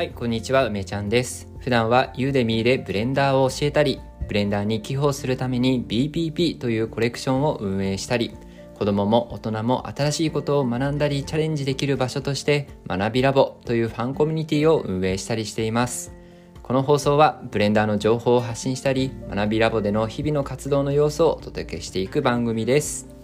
[0.00, 1.46] はい、こんにちは、梅ちゃんです。
[1.58, 8.34] 普段は Udemy でブレンダーを教えたり、ブレンダーに寄付をするために BPP というコレクションを運営したり、
[8.78, 16.14] 子供も大人も新しいことを学んだりチャレンジできる場所として学びラボというファンコミュニティを運営したりしています。
[16.62, 23.19] この放送はブレンダーの情報を発信したり、学びラボでの日々の活動の様子をお届けしていく番組です。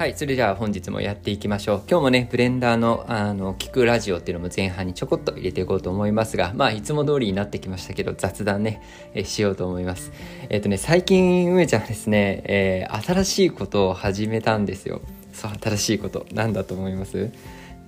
[0.00, 1.82] はい、それじゃあ本日もやっていきましょう。
[1.86, 8.80] 今日もね、ブレンダーの、あの、聞くラジオっていうのも前半にちょこっと入れていこうと思いますが、まあ、いつも通りになってきましたけど、雑談ね、
[9.12, 10.10] えしようと思います。
[10.48, 15.02] えっ、とね、最近、梅ちゃんはですね、えー新しいことを始めたんですよ。
[15.34, 16.24] そう、新しいこと。
[16.32, 17.30] なんだと思います？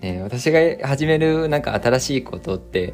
[0.02, 2.92] ね、私が始めるなんか新しいことって、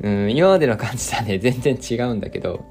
[0.00, 2.64] うん、今までの感じとはね、全然違うんだけど、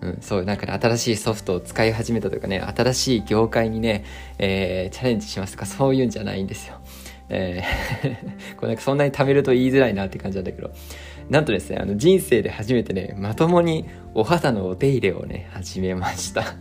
[0.00, 4.04] うん、そう、なんかね、新しいソフトを使い始めたとかね、新しい業界にね、
[4.38, 6.76] えーチャレンジしますとか、そういうんじゃないんですよ。
[7.30, 10.70] えー これなんかそんなに貯めると言いづらいなって感じなんだけど、
[11.28, 16.54] なんとですね、あの人生で初めてね、まともにお肌のお手入れをね、始めました。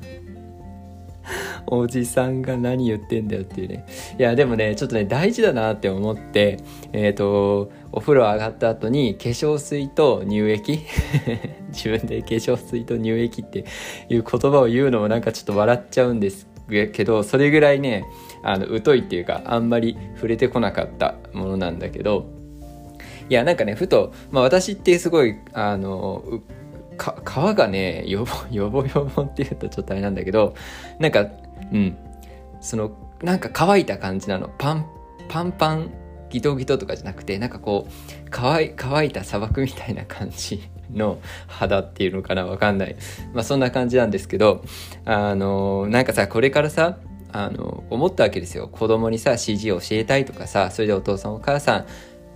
[1.67, 3.85] おじさんが何言ってんだよっていうね。
[4.17, 6.57] いや、でもね、ちょっとね、大事だなって思って、
[6.93, 10.79] えっ、と、お風呂上がった後に化粧水と乳液
[11.73, 13.65] 自分で化粧水と乳液って
[14.09, 18.05] いう言葉を言うのもなんかちょっと笑っちゃうんですけど、それぐらいね、
[18.43, 22.27] あの、疎いっていうか、あんまり触れてこなかったものなんだけど、
[23.29, 26.23] いや、なんかね、ふと、まあ私ってすごい、あの、
[26.97, 30.55] 皮がねよぼ よぼよぼっていうとちょっとあれなんだけど
[30.99, 31.27] なんか
[31.71, 31.97] うん。
[32.59, 34.49] そのなんか乾いた感じなの。
[34.57, 34.85] パン
[35.27, 35.89] パンパン
[36.29, 37.91] ギトギトとかじゃなくてなんかこう
[38.29, 40.61] 乾い乾いた砂漠みたいな感じ
[40.93, 42.95] の 肌っていうのかなわかんない。
[43.33, 44.63] まあそんな感じなんですけど
[45.05, 46.97] あのなんかさこれからさ
[47.31, 48.67] あの思ったわけですよ。
[48.67, 51.85] 子供にさ CG を教えたいとかさそれでお父さんお母さん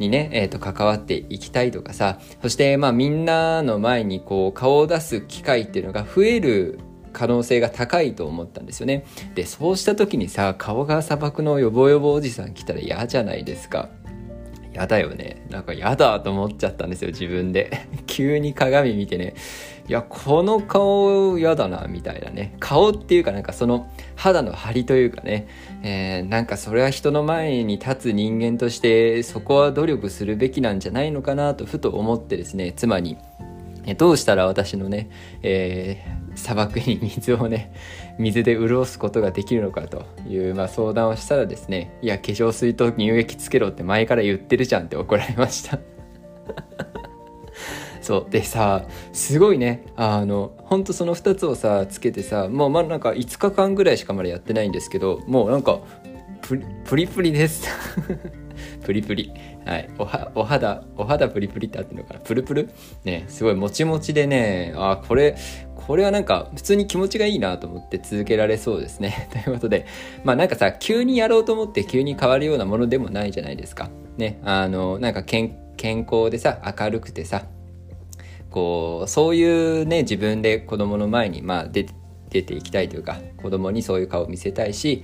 [0.01, 6.79] にね、えー、と関わっていきたいとかさそしてまあみんなの前にこう顔を出す機会っていうのが増える
[7.13, 9.05] 可能性が高いと思ったんですよね。
[9.35, 13.89] でそうした時にさ顔が砂漠のヨボヨボおじさん来たら嫌じゃないですか。
[14.73, 15.45] やだよね。
[15.49, 17.87] なんかやだと思っちゃったんですよ自分で。
[18.07, 19.33] 急に鏡見てね。
[19.87, 22.55] いやこの顔やだなみたいなね。
[22.59, 25.47] 顔っていうかなんかその肌の張りというかね、
[25.83, 33.17] えーなんかそれは人の前に立つ人間としてそこは努力するべきなんじゃないのかなとふと思ってですね妻に。
[33.97, 35.09] どうしたら私のね、
[35.41, 37.73] えー砂漠に水をね
[38.17, 45.79] 水で潤すことができるのかという、まあ、相談をしたらですねいや化粧水と乳液つけろって前から言ってるじゃんって怒られました。
[48.01, 48.31] そう。
[48.31, 49.85] でさすごいね。
[49.95, 55.79] あのほんとその2つをさつけてさもうまあなんか5日間ぐらいしかまだやってないんですけどもうなんか
[56.41, 57.67] プリプリです。
[58.83, 59.31] プリプリ
[59.65, 59.89] はい。
[59.97, 62.19] おはお肌お肌プリプリってあってるのかな。
[62.19, 62.69] プルプル
[63.03, 65.37] ねすごいもちもちでねあこれ
[65.75, 69.29] これはなんか普通に気持ちがいいなと思って続けられそうですね。
[69.33, 69.85] ということで
[70.23, 73.89] まあなんかさ急にやろうと思って急に変わるようなものでもないじゃないですか。
[74.17, 77.43] ねあのなんか健康でさ明るくてさ
[78.51, 81.93] こうそういうね自分で子供の前にまあ出て
[82.29, 85.03] 出ていきたいというか子供にそういう顔を見せたいし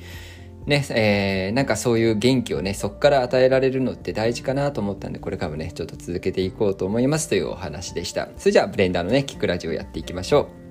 [0.66, 8.30] ねえーなんかそういう元気をねそこから与えられるのって大事かなと思ったんでこれからもねちょっと続けていこうと思いますというお話でした。
[8.38, 10.67] それじゃあブレンダーのねキックラジオやっていきましょう。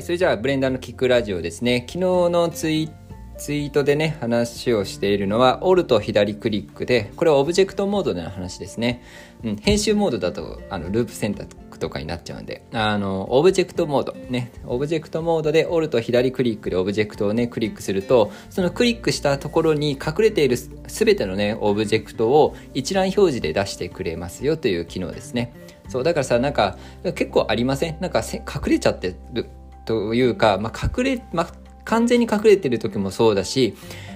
[0.00, 1.80] はい、それじゃあブレンダーのキックラジオですね。
[1.80, 1.98] 昨日
[2.30, 2.88] のツイ
[3.36, 9.02] ツイートでね、話をしているのは、 Alt 左クリックで、これはオブジェクトモードでの話ですね。
[9.44, 25.52] うん、編集モードだと、あの、ループ選択とかになっちゃうんで、あの、オブジェクトモード、ね、オブジェクトモードで、 Alt 左クリックでオブジェクトをね、クリックすると、そのクリックしたところに隠れているすべてのね、オブジェクトを一覧表示で出してくれますよという機能ですね。
[25.88, 27.96] そう、だからさ、なんか、結構ありません？
[28.00, 29.48] なんか隠れちゃってる
[29.90, 31.46] というか、まあ、隠れ、まあ、
[31.84, 33.74] 完全に隠れてる時もそうだし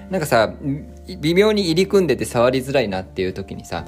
[0.09, 0.55] なんかさ
[1.21, 3.85] 微妙に入り組んでて触りづらいなっていう時にさ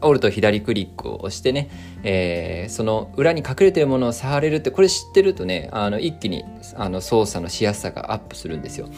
[0.00, 1.68] オルと左クリックを押してね、
[2.04, 6.44] えーその裏に隠れてるものを触れるってこれ知ってるとねあの一気に
[6.76, 8.88] あの操作のしやすさがアップするんですよ。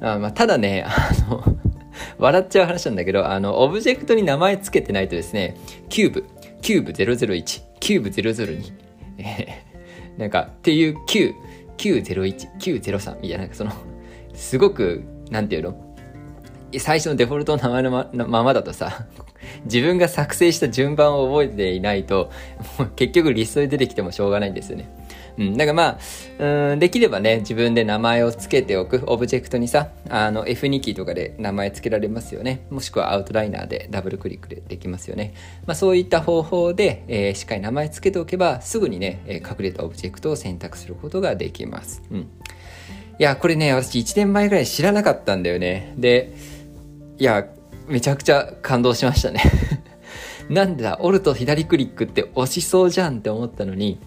[0.00, 1.44] あまあ、ただねあの
[2.18, 5.56] 笑っちゃう話なんだけどあのオブジェクトに名前つけてないとですね
[5.88, 6.24] キューブ
[6.60, 8.72] キューブ001キューブ002、
[9.18, 9.71] えー
[10.18, 11.34] なんかっていう9
[11.78, 13.72] 901、903みたいな、なんかその、
[14.34, 15.74] すごく、なんていうの？
[16.78, 19.06] 最初のデフォルトの名前のまのままだとさ、
[19.64, 22.30] 自分が作成した順番を覚えていないと、
[22.78, 24.88] もう結局リストで出てきてもしょうがないんですよね。
[25.38, 25.98] うん、だからま
[26.38, 32.66] あ、うん、できればね、自分で名前を付けておく、オブジェクトにさ、あの F2 キーとかで名前付けられますよね。
[32.70, 35.34] もしくはアウトライナーでダブルクリックでできますよね。
[35.66, 42.02] まあそういった方法で、えー、しっかり名前付けておけば、すぐにね、隠れたオブジェクトを選択することができます。
[42.10, 42.18] うん。
[42.20, 42.24] い
[43.18, 45.94] や、これね、私1年前ぐらい知らなかったんだよね。
[45.96, 46.34] で、
[47.18, 47.46] いや、
[47.86, 49.42] めちゃくちゃ感動しましたね
[50.48, 54.00] なんだ、 Alt 左クリックって押しそうじゃんって思ったのに、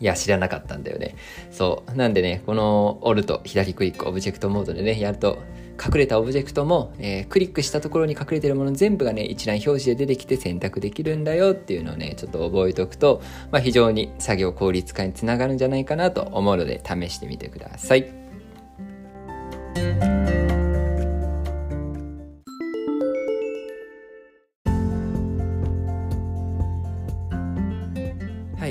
[0.00, 1.14] いや、知らなかったんだよね。
[1.50, 1.96] そう。
[1.96, 5.38] なんでね、この Alt、左クリック、オブジェクトモードでね、やると、
[5.82, 18.12] 隠れたオブジェクトも、えー、クリックしたところに隠れてるもの全部がね、一覧表示で出てきて選択できるんだよっていうのをね、ちょっと覚えておくと、まあ、非常に作業効率化につながるんじゃないかなと思うので、試してみてください。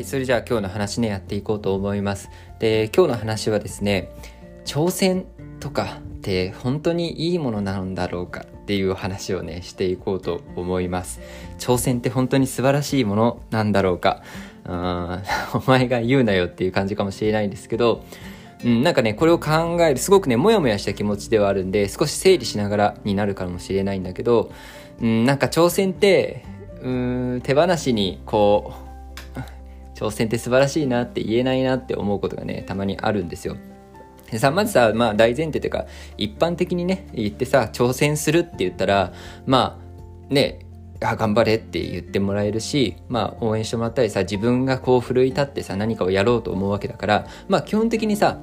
[0.09, 2.31] それじゃあ今日の話ねやっていこうと思います。
[2.57, 4.09] で今日の話はですね
[4.65, 5.27] 挑戦
[5.59, 11.19] とかって本当にいいものなんだろうかっていう話をねしていこうと思います。
[11.59, 14.23] 挑戦って本当に素晴らしいものなんだろうか。
[14.65, 14.73] うん
[15.53, 18.03] お前が言うなよっていう感じかもしれないんですけど
[18.65, 24.51] うん、なんかね、これを考える、すごくね、もやもやした気持ちではあるんで、少し整理しながらになるかもしれないんだけど、
[25.01, 26.43] うん、なんか挑戦って、
[26.81, 28.88] うん、手放しに、こう、
[29.99, 33.57] 挑戦って素晴らしいなって言えないなって思うことがね、たまにあるんですよ。
[34.31, 35.87] でさ、まずさ、まあ大前提というか、
[36.17, 39.11] 一般的にね、言ってさ、挑戦するって言ったら、
[39.45, 39.77] ま
[40.29, 40.59] あ、ね、
[41.01, 48.39] あ頑張れって言ってもらえるし、まあ応援してもらったりさ、自分がこう奮い立ってさ、何かをやろうと思うわけだから、まあ基本的にさ、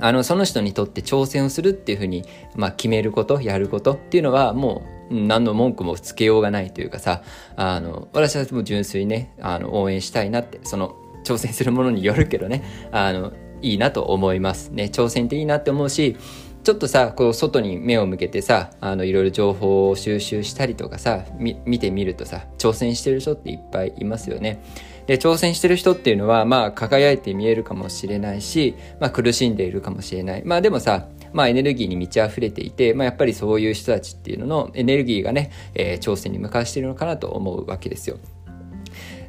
[0.00, 2.24] あの、その人にとって挑戦をするっていうふうに、
[2.56, 7.22] まあ決めること、やることっていうのはもう何の文句もつけようがないというかさ
[7.56, 16.16] あの私はも純粋にねあの応援したいなってその挑戦するものによるけどねあのいいなと思いますね挑戦っていいなって思うし
[16.64, 24.62] ちょっとさこう外に目を向けてさあのいろいろ情報を収集したりとかさ見てみるとさ挑戦してる人っていっぱいいますよね。
[25.06, 38.18] で挑戦してる人っていうのはまあ輝いて見えるかもしれないし、まあ、苦しんでいるかもしれないまあでもさまあ、エネルギーに満ち溢れていて、まあ、やっぱりそういう人たちっていうののエネルギーがね、えー、挑戦に向かわしているのかなと思うわけですよ。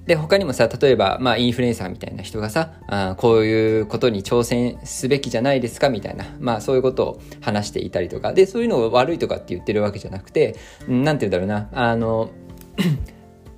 [0.06, 10.58] で、他にもさ、例えば、まあ、インフルエンサーみたいな人がさ、あこういうことに挑戦すべきじゃないですかみたいな、まあ、そういうことを話していたりとか、で、そういうのを悪いとかって言ってるわけじゃなくて、
[10.88, 12.32] なんて言うんだろうな、あの、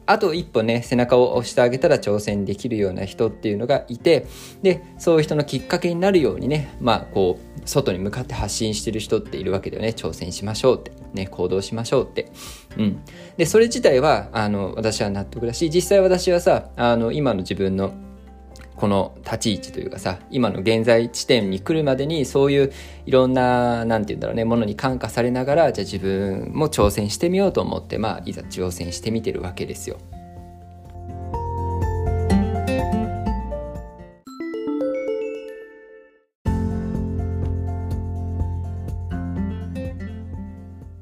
[0.05, 4.27] あと一歩ね背中を押してあげたら挑戦できるような人っていうのがいて
[4.61, 9.89] でそういう人のきっかけになるようにねまあこう外に向かって発信してる人っているわけだよね。
[9.89, 10.91] 挑戦しましょうって。
[11.13, 12.31] ね行動しましょうって。
[12.77, 13.01] うん。
[13.37, 17.93] でそれ自体はあの私は納得だし実際私はさあの今の自分の
[18.75, 22.73] この立ち位置というかさ今の現在地点に来るまでにそういう
[23.05, 29.97] いろんな何て言うんだろうねものに感化されながらじゃあ自分も挑戦してみようと思ってまあいざ挑戦してみてるわけですよ。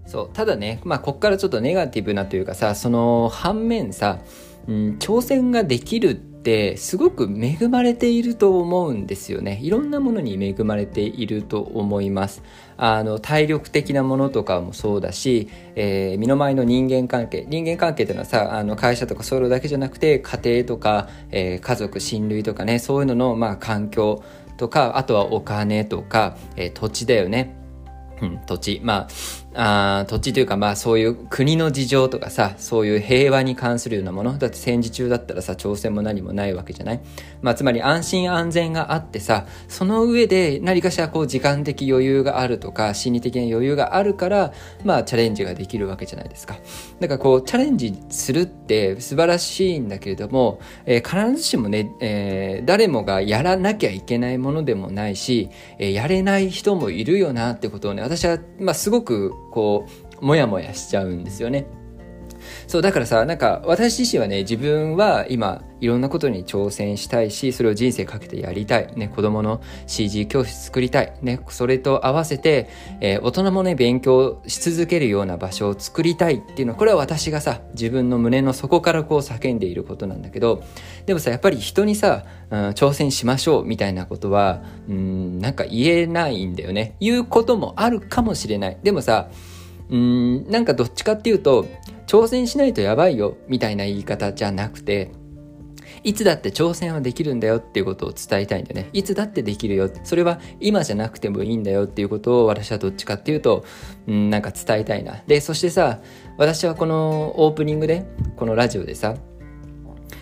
[0.05, 4.19] そうただねまあこっからちょっとネガティブなというかさその反面さ、
[4.67, 9.59] うん、挑戦ができるってってすごく恵まれていると思うんですよね。
[9.63, 12.43] いろんなものに恵まれていると思います。
[12.75, 17.45] あの体力的なものとかもそうだし、えー、身の回りの人間関係。
[17.47, 24.21] 人間関係っていうのはさあの会社とかそういうのだけじゃなくて家庭とか、えー、家族親類とかねそういうののまあ環境
[24.57, 27.55] とかあとはお金とか、えー、土地だよね。
[28.21, 28.81] うん、土地。
[28.83, 29.07] まあ
[29.55, 37.01] あ土地というかまあそういう国の事情とかさそういう平和に関するようなものだって戦時中だったらさ朝鮮も何もないわけじゃない、
[37.41, 46.57] まあ、つまり安心安全があってさその上で何かしらこう時間的余裕があるとか心理的な余裕があるからまあチャレンジができるわけじゃないですか。
[46.99, 59.85] だからこうチャレンジするって素晴らしいんだけれども、えー、必ずしもね、えー、誰もがやらなきゃいけないものでもないし、えー、やれない人もいるよなってことをね私は、まあ、すごくこ
[60.21, 61.65] うモヤモヤしちゃうんですよね。
[62.67, 72.69] そうだからさなんか私自身はね自分は今いろんなことに挑戦したいしそれを人生かけてやりたい、ね、子供の CG 教室作りたい、ね、それと合わせて、
[73.01, 80.63] えー、大人もね勉強し続けるような場所を作りたいっていうのはこれは私がさ自分の胸の底からこう叫んでいることなんだけど
[81.05, 86.95] でもさやっぱり人にさ、うん、挑戦しましょうみたいなことはうんなんか言えないんだよね。
[86.99, 88.77] 言うこともあるかもしれない。
[88.83, 89.29] でもさ
[89.89, 91.65] うんなんかどっちかっていうと
[92.07, 95.11] 挑戦しないとやばいよみたいな言い方じゃなくて
[96.03, 98.89] いつだって挑戦はできるんだよっていうことを伝えたいんだよね。
[98.93, 99.89] いつだってできるよ。
[100.03, 103.63] それは今じゃなくてもいいんだよっていうことを私はどっちかっていうと、
[104.07, 105.23] うん、なんか伝えたいな。
[105.27, 105.99] で、そしてさ、
[106.37, 108.05] 私はこのオープニングで、
[108.35, 109.15] このラジオでさ、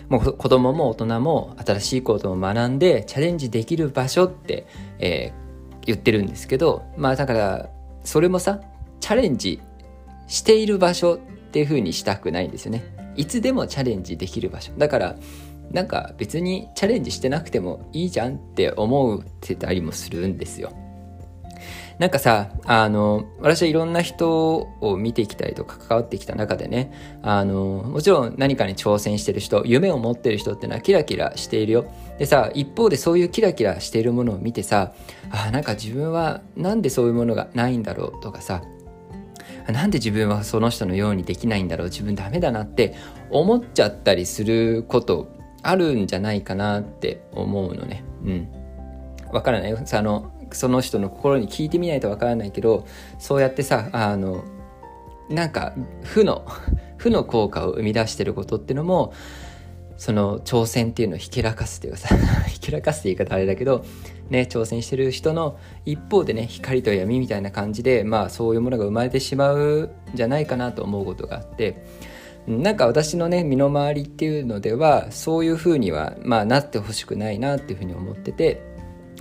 [0.08, 4.66] もう子供も大人も新しいことを学んでチャレンジできる場所って、
[4.98, 7.70] えー、言ってるんですけど、まあだから、
[8.04, 8.60] それもさ、
[9.00, 9.60] チャレンジ
[10.28, 11.18] している場所
[11.52, 12.82] っていう風にしたくないんですよね。
[13.14, 14.72] いつでもチャレンジできる場所。
[14.78, 15.16] だから、
[15.70, 20.72] なんか別にチャレンジしてなくてもいいじゃんって思ってたりもするんですよ。
[21.98, 26.90] なんかさ、あの、私はいろんな人を見てきたりとか関わってきた中でね、
[27.20, 31.84] あの、もちろん何かに挑戦してる人、夢を持ってる人ってのはキラキラしているよ。
[32.18, 34.94] でさ、一方でそういうキラキラしているものを見てさ、
[35.30, 38.62] あ、なんか自分はなんでそういうものがないんだろうとかさ、
[39.68, 42.94] なんで自分はその人のようにできないんだろう自分ダメだなって
[43.30, 45.28] 思っちゃったりすること
[45.62, 48.04] あるんじゃないかなって思うのね。
[48.24, 48.48] うん。
[49.32, 49.72] わからない。
[49.72, 52.86] あの、その人の心に聞いてみないとわからないけど、
[53.18, 54.44] そうやってさ、あの、
[55.30, 56.44] なんか、負の、
[56.98, 59.12] 負の効果を生み出してることってのも、
[60.02, 62.16] その挑戦っていうのをひけらかすというかさ
[62.50, 63.84] ひけらかすって言い方あれだけど
[64.30, 65.56] ね挑戦してる人の
[65.86, 71.84] 一方でね光と闇みたいな感じでまあそういうものが生まれてしまうんじゃないかなと思うことがあって
[72.48, 78.60] なんか私のね身の回りっていうのではそういう風にはまあなってほしくないなっていうふうに思ってて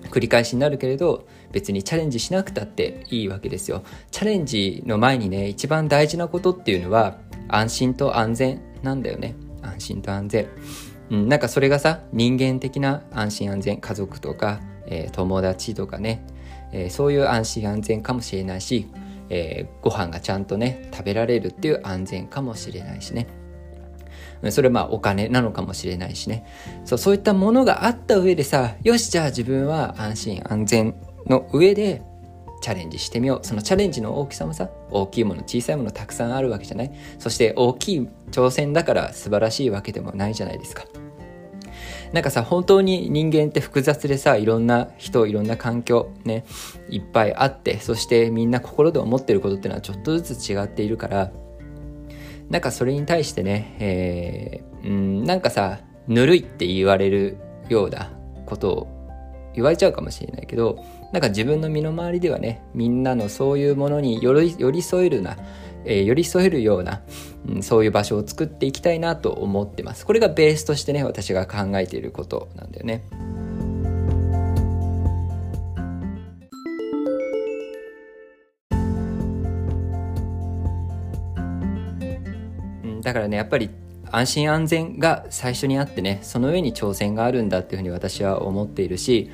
[0.10, 3.84] 繰り返しになるけれど別にチャレンジしなくたっていいわけですよ。
[4.10, 7.20] チャレンジの前にね一番大事なことっていうのは
[7.50, 9.36] 安心と安全なんだよね。
[9.64, 10.48] 安心と安全、
[11.10, 16.26] うん、なんかそれがさ人間的な安心安全家族とか、えー、友達とかね、
[16.72, 18.88] えー、そういう安心安全かもしれないし
[19.34, 23.28] えー、ご飯がちゃんとね食べられるっていう安全かもしれないしね。
[24.50, 26.46] それはまあお金なのかもしれないしね。
[26.84, 30.96] そうそういったものがあった上でさよしじゃあ自分は安心安全
[31.28, 32.02] の上で
[32.62, 33.46] チャレンジしてみよう。
[33.46, 36.92] そのチャレンジの大きさもさ大きいもの小さいものたくさんあるわけじゃない？
[37.20, 40.86] そして大きい挑戦だから素晴らしいわけでもないじゃないですか。
[42.14, 46.44] なんかさ本当に人間って複雑でさいろんな人いろんな環境ね
[46.90, 51.32] いっぱいあってそしてみんな心で思ってることっていうのはちょっとずつ違っているから
[52.50, 57.38] なんかそれに対してね、えー、うんなんかさぬるいって言われる
[57.70, 58.12] ような
[58.46, 59.01] ことを
[59.54, 64.34] 言われちゃうかもしれないけどなんか自分の身の回りではねみんなのそういうものに寄
[64.72, 65.38] り添えるな
[65.84, 67.02] えー、寄り添えるような、
[67.48, 70.06] うん、そういう場所を作っていきたいなと思ってます。
[70.06, 73.04] これがベースとしてね、私が考えていることなんだよね。
[83.02, 83.70] だからねやっぱり
[84.12, 89.32] 安心安全が最初にあってねその上に挑戦があるんだっていうふうに私は思っているし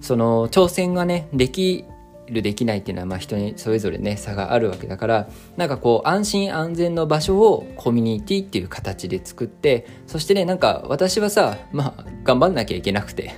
[0.00, 1.84] その挑戦がねでき
[2.28, 13.34] るできないっていうのはまあ人にそれぞれね差があるわけだからなんかこう安心安全の場所をコミュニティっていう形で作ってそしてねなんか私はさまあ頑張んなきゃいけなくて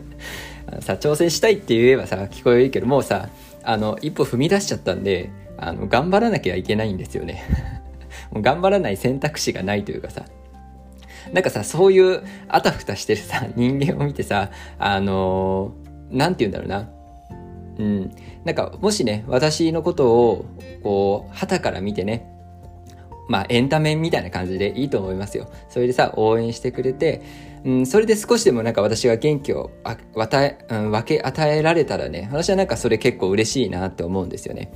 [0.80, 3.28] さ挑戦したいって言えばさ聞こえるけどもうさ
[3.64, 7.71] あの一歩踏み出しちゃったんであの頑張らなきゃいけないんですよね。
[8.34, 10.24] 頑張らない選択肢がないというかさ
[11.32, 15.72] なんかさそういうあたふたしてるさ 人間を見てさあの
[16.10, 16.90] 何て言うんだろうな
[17.78, 18.10] うん。
[18.44, 20.44] なんか、もしね、私のことを、
[20.82, 22.28] こう、旗から見てね、
[23.28, 25.48] まあ、エンタメみたいな感じでいいと思いますよ。
[25.68, 27.22] それでさ、応援してくれて、
[27.64, 34.72] うん、それで少しでもなんか私が元気をあ与え、うん、分け与えられたらね、私はなんかそれ結構嬉しいなって思うんですよね。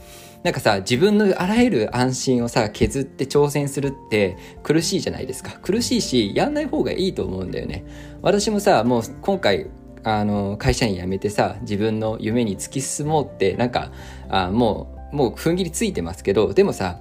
[0.46, 5.58] なんかさ、自分のあらゆる安心をさ、削って挑戦するって苦しいじゃないですか。
[5.60, 7.84] 苦しいし、やんない方がいいと思うんだよね。
[8.22, 9.66] 私もさ、もう今回、
[10.04, 13.90] あの会社員辞めてさ自分の夢に突き進もうってなんか
[14.28, 17.00] あもうもう踏ん切りついてますけどでもさ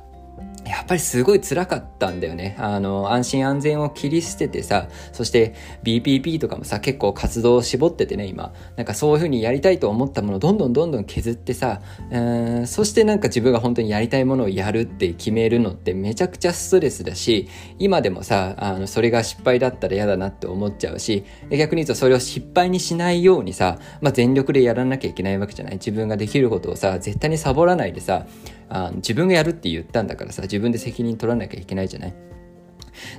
[0.65, 2.55] やっぱりすごい辛かったんだよね。
[2.57, 5.53] あの、安心安全を切り捨ててさ、そして
[5.84, 8.51] BPP とかもさ、結構活動を絞っててね、今。
[8.75, 11.81] なんかそういう風にやりたいと思ったものをどんどんどんどん削ってさ、
[12.12, 25.74] うんそしてなんか自分が本当にやりたいものをやるって決めるのってめちゃくちゃストレスだし、今でもさ、あの、それが失敗だったら嫌だなって思っちゃうし、逆に言うとそれを失敗にしないようにさ、まあ、全力でやらなきゃいけないわけじゃない。
[25.75, 28.25] 自分ができることをさ、絶対にサボらないでさ、
[28.69, 32.13] あ自分がやるって言ったんだからさ自分で責任取らなきゃいけないじゃない？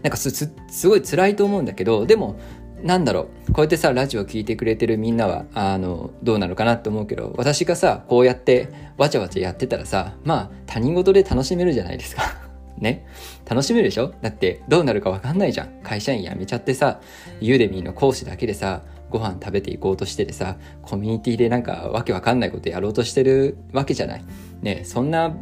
[0.03, 0.31] なんかす
[0.69, 2.39] すごい辛いと思うんだけどでも
[2.83, 3.53] なんだろう？
[3.53, 12.23] こうやってさラジオ聞いてくれてるみんなはあのどうなのかなって思うけど私がさこうやってわちゃわちゃやってたらさまあ他人事で楽しめるじゃないですか。
[12.79, 13.07] ね？
[13.49, 14.13] 楽しめるでしょ？
[14.21, 15.81] だってどうなるか分かんないじゃん。
[15.83, 17.01] 会社員辞めちゃってさ
[17.41, 18.83] ユーデミーの講師だけでさ
[19.17, 24.25] ご飯食べていこうとしててさコミュニティでなんかわけわかんないことやろうとしてるわけじゃない。
[24.61, 25.35] ねそんな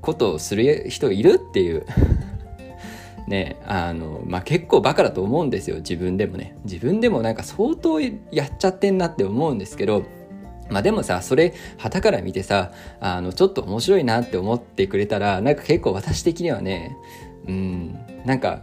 [0.00, 1.86] ことをする人いるっていう。
[3.28, 6.56] ねあのまあ結構バカだと思うんですよ自分でもね。
[6.64, 8.10] 自分でもなんか相当や
[8.44, 10.02] っちゃってんなって思うんですけど
[10.68, 16.96] まあでもさそれ旗から見てさあのちょっと面白いなって思ってくれたらなんか結構私的にはね
[17.46, 18.62] うんなんか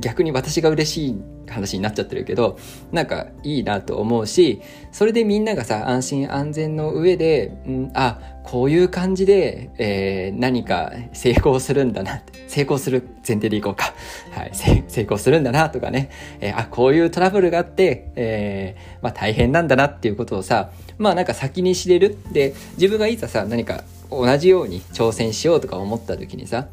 [0.00, 2.58] 逆に私が嬉しい話になっちゃってるけど
[2.92, 4.60] なんかいいなと思うし
[4.92, 13.92] それでみんながさ安心安全の上で、うん、あこういう感じで、えー、何か成功するんだな成功する前提でいこうか、
[14.32, 22.18] はい、成功するんだなとかね、えー、あこういうトラブルがあって、えーまあ、大変なんだなっていうことをさまあなんか先に知れる。
[22.32, 26.68] で自分がいざさ何か同じように挑戦しようとか思った時にさ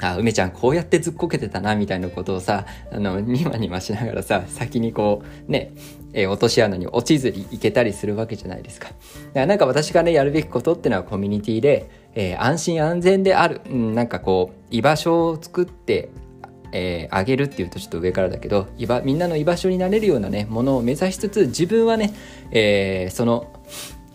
[0.00, 5.72] あ、梅ちゃんこうやってずっこけてたな、みたいなことをさ、あの、ニマニマしながらさ、先にこう、ね、
[6.12, 8.88] えー、落とし穴に落ちずにいけたりするわけじゃないですか。
[8.88, 8.96] だか
[9.34, 16.10] らなんか私がね、やるべきことってのはコミュニティで、えー、安心安全である、うん、なんかこう、居場所を作って、
[16.72, 18.68] えー、あげるっていうとちょっと上からだけど
[19.04, 22.14] みんなの居場所になれるようなねものを目指しつつ自分はね、
[22.52, 23.52] えー、その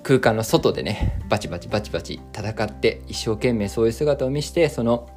[0.04, 5.10] 空間の外でねバチバチバチバチ戦って一生懸命そういう姿を見せてその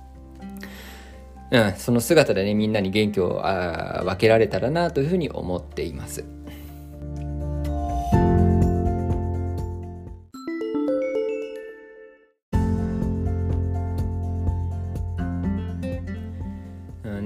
[1.50, 6.24] うん、その姿でねみんなに元気をあ分けられたらなというふうに思っています。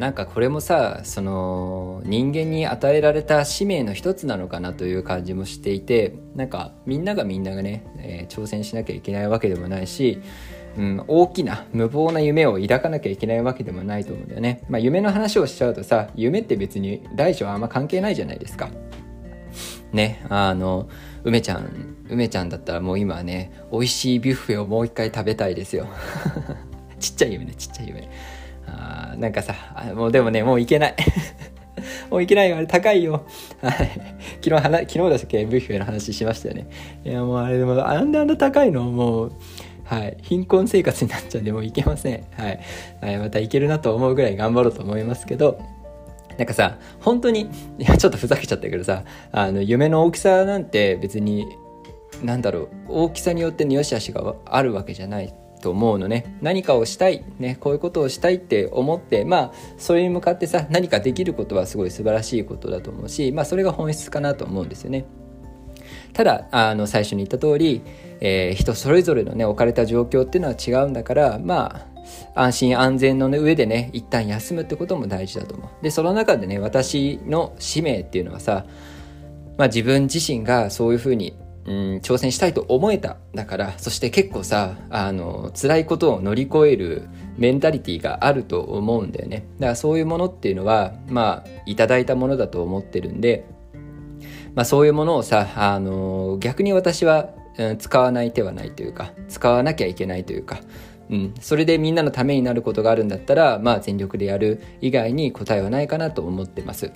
[0.02, 10.20] なんかこれもさその人間に与えられた使命の一つなのかなという感じもしていてなんかみんながみんながね、えー、挑戦しなきゃいけないわけでもないし
[10.76, 14.62] うん、大きな無謀な夢を抱かなきゃいけないわけでもないと思うんだよね。
[14.68, 18.70] まあ夢の話をしちゃうとさ、夢って別に大小あんま関係ないじゃないですか。
[19.92, 20.88] ね、あの、
[21.24, 25.86] 梅ちゃん、梅ちゃんだったらもう今はね、美味しいビュッフェをもう一回食べたいですよ。
[26.98, 28.08] ちっちゃい夢ね、ちっちゃい夢。
[28.66, 29.54] あなんかさ、
[29.94, 30.96] もうでもね、もういけない。
[32.10, 33.24] もう行けないよ、あれ高いよ。
[33.60, 33.90] はい。
[34.42, 36.66] 昨日、昨日だっけ、ビュッフェの話しましたよね。
[37.04, 38.84] いや、もうあれでも、あんなあんな高いの？
[38.84, 39.32] もう、
[39.84, 42.60] はい、貧困生活になっちゃうんでもういけません、はい、
[43.00, 45.60] はい、またいけるなと思うぐらい頑張ろうと思いますけど。
[46.38, 47.42] なんかさ本当に
[47.78, 51.46] いやちょっとふざけちゃったけどさあの夢の大きさなんて別に
[52.22, 52.68] なんだろう。
[52.88, 56.36] 大きさによっての良し悪しがあるわけじゃないと思うのね。
[56.40, 65.04] 何かをしたい、ね、こういうことをしたいって思ってまあそれに向かってさ何かできることはすごい素晴らしいことだと思うしまあそれが本質かなと思うんですよね。
[66.12, 67.82] ただあの最初に言った通り
[68.24, 71.84] えー、人それぞれのね置かれた状況っていうのは違うんだからま
[72.34, 75.82] あ安心安全の、上でね一旦休むってことも大事だと思う。
[75.82, 78.64] でその中でね私の使命っていうのはさ、
[79.58, 89.46] まあ、自分自身がそういうふうにうん、挑戦したいと思えただからそして結構さあの辛いことを乗り越えるメンタリティーがあると思うんだよね。
[89.60, 93.44] だからそういうものっていうのはまあいただいたものだと思ってるんで、
[94.54, 100.60] まあ、そういうものをさあの逆に私はうん、使わない手はないというか使わなきゃいけないというか、
[101.10, 106.90] うん、それでみんなのためになることがあるんだったら、まあ、全力でやる以外に答えはないかなと思ってます。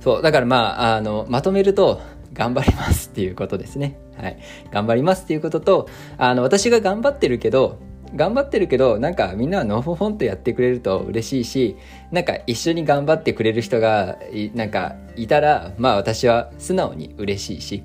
[0.00, 2.00] そうだからまああのまとめると
[2.32, 3.98] 頑張りますっていうことですね。
[4.16, 4.38] はい、
[4.72, 7.78] 頑張りますっていうこととあの私が頑張ってるけど
[8.14, 11.76] 頑張ってるけどなんかみんなはのほほんとやってくれると嬉しいし
[12.10, 14.18] なんか一緒に頑張ってくれる人が
[14.54, 17.82] なんかいたらまあ私は素直に嬉しいし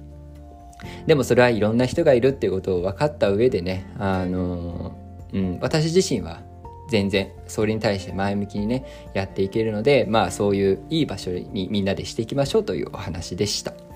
[1.05, 4.95] でもそれはいろんな人がいるっていうことを分かった上でね、あの
[5.33, 6.41] うん、私自身は
[6.89, 13.86] 全然それに対して前向きにねやっていけるのでまあそういういい場所にみんなでしていきましょうというお話でした。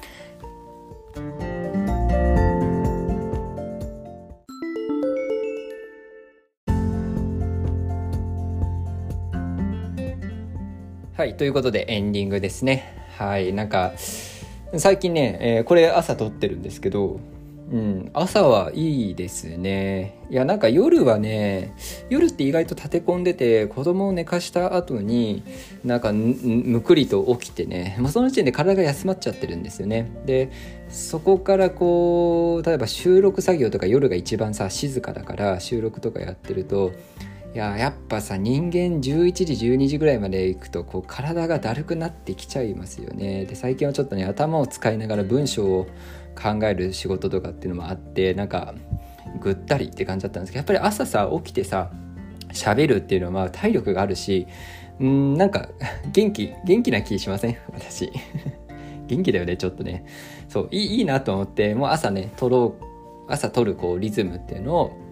[11.42, 13.94] ということでエンディングですねはいなんか
[14.78, 17.20] 最近ね、えー、これ朝撮ってるんですけど、
[17.72, 20.20] うん、朝はいいですね。
[20.30, 21.74] いや、なんか夜はね、
[22.10, 25.44] 夜って意外と立て込んでて、子供を寝かした後に、
[25.84, 30.10] なんかむくりと起きてね、まあ、その時点で体が休まっちゃってるんですよね。
[30.26, 30.52] で、
[30.90, 36.94] そこからこう、例えば収録作業とか夜が一番さ、静かだから収録とかやってると、
[37.54, 43.46] いややっぱさ人間11時12時ぐらいまで行くとこう体がだるくなってきちゃいますよね。
[43.46, 45.88] で最近はちょっとね頭を使いながら文章を
[46.42, 48.74] 考える仕事とかっていうのもあってなんか
[49.42, 51.92] ぐったりって感じだったんですけどやっぱり朝さ起きてさ
[52.54, 54.48] 喋るっていうのはまあ体力があるし
[55.02, 55.68] うんなんか
[56.14, 57.58] 元気元気な気しません？
[57.74, 58.10] 私。
[59.08, 60.06] 元気だよねちょっとね。
[60.48, 62.84] そういいいいなと思ってもう朝ね撮ろう
[63.28, 65.11] 朝撮るこうリズムっていうのを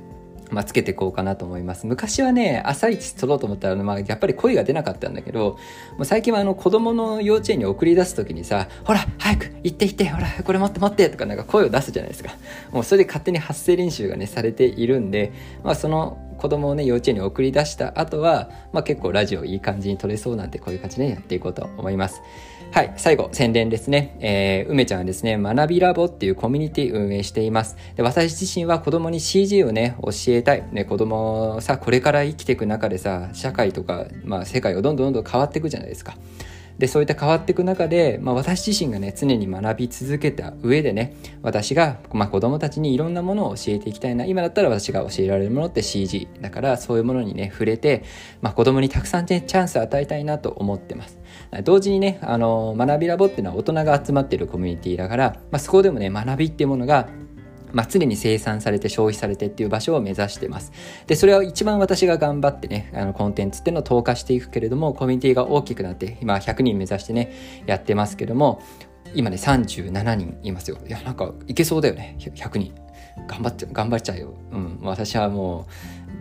[0.51, 1.87] まあ、つけていこうかなと思います。
[1.87, 5.57] 昔はね、朝一撮ろうと思ったら、まあ、やっぱり声が出なかったんだけど、
[5.97, 12.31] もう最近はあの子供の幼稚園に送り出す時にさ、ほら、早く行って行って、ほら、これ持って持ってとかなんか声を出すじゃないですか。
[12.71, 15.31] もうそれで勝手に発声練習がね、されているんで、
[15.63, 22.21] まあ、その子供をね、幼稚園に送り出した後は、まあ、結構ラジオいい感じに撮れそうなんで、こういう感じでやっていこうと思います。
[22.71, 24.15] はい、最後、宣伝ですね。
[24.19, 27.75] えー、梅ちゃんはですね、学びラボっていうコミュニティ運営しています。
[27.95, 30.63] で私自身は子供に CG をね、教えたい。
[30.71, 36.15] ね、子供さ、これから生きていく中でさ、社会とか、まあ、世界がどんどんどんどん変わっていくじゃないですか。
[36.79, 48.05] でそういった変わっていく中で、まあ、私自身がね常に学び続けた上でね私が、まあ、子供たちにいろんなものを教えていきたいな今だったら私が教えられるものって CG だからそういうものにね触れて、
[48.41, 51.18] まあ、子供にたくさんねチャンスを与えたいなと思ってます
[51.63, 57.09] 同時にねあの学びラボっていうのは大人が集まってるコミュニティだから、まあ、そこでもね学びっていうものが
[57.71, 60.71] まあ、常に生産されて消費されてっていう場所を目指してます。
[61.07, 67.31] で、それは一番私が頑張ってね、あの、コンテンツっていうのを投下していくけれども、コミュニティが大きくなって、今100人目指してね、
[67.65, 68.61] やってますけども、
[69.13, 70.77] 今ね、37人いますよ。
[70.85, 72.73] いや、なんか、いけそうだよね、100人。
[73.27, 74.33] 頑張って、頑張っちゃうよ。
[74.51, 75.67] うん、私はも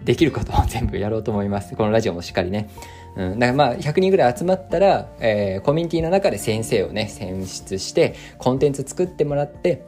[0.03, 1.75] う、できることを全部やろうと思います。
[1.77, 2.71] このラジオもしっかりね。
[3.18, 9.83] うん、だからまあ100人ぐらい集まったら、えー、コミュニティの中で先生をね選出してコンテンツ作ってもらって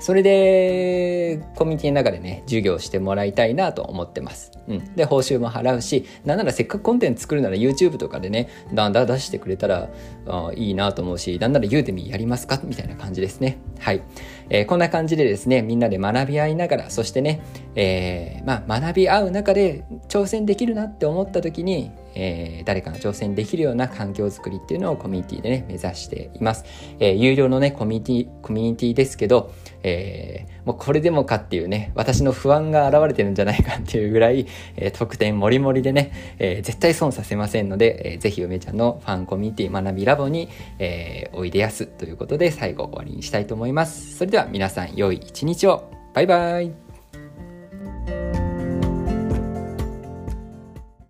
[0.00, 9.90] それでコミュニティの中でね授業してもらいたいなと思ってます、うん、で報酬も払うしなんならせっかくコンテンツ作るなら YouTube とかでねだんだん出してくれたら
[10.26, 12.60] あいいなと思うしなんなら Udemy やりますか？
[12.64, 13.58] みたいな感じですね。
[13.78, 14.02] はい、
[14.48, 17.42] えー、こんな感じでですねみんなで学び合いながらそしてね、
[17.74, 26.64] えー、まあ、学び合う中で挑戦できるなって思った時にえー、誰かが挑戦できるような環境づくりっていうのをコミュニティでね、目指しています。
[26.98, 34.46] えー、有料のね、コミュニティ、コミュニティですけど、えー、もうこれでもかっていうね、私の不安が現れてるんじゃないかっていうぐらい、
[34.76, 40.48] えー、特典もりもりでね、えー、絶対損させませんので、えー、ぜひ梅ちゃんのファンコミュニティ学びラボに、
[40.78, 44.16] えー、おいでやすということで最後終わりにしたいと思います。
[44.16, 45.90] それでは皆さん良い一日を。
[46.14, 46.91] バイバイ。